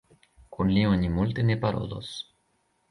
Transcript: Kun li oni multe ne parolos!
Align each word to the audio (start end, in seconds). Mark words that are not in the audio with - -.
Kun 0.57 0.71
li 0.77 0.87
oni 0.93 1.11
multe 1.19 1.47
ne 1.51 1.59
parolos! 1.67 2.13